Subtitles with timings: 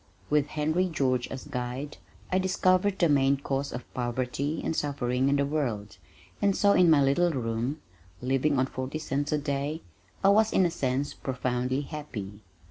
[0.31, 1.97] With Henry George as guide,
[2.31, 5.97] I discovered the main cause of poverty and suffering in the world,
[6.41, 7.79] and so in my little room,
[8.19, 9.83] living on forty cents a day,
[10.23, 12.41] I was in a sense profoundly happy.